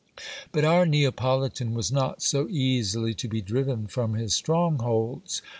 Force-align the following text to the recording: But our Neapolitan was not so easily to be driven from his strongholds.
But 0.51 0.65
our 0.65 0.87
Neapolitan 0.87 1.75
was 1.75 1.91
not 1.91 2.23
so 2.23 2.47
easily 2.49 3.13
to 3.13 3.27
be 3.27 3.39
driven 3.39 3.85
from 3.85 4.15
his 4.15 4.33
strongholds. 4.33 5.43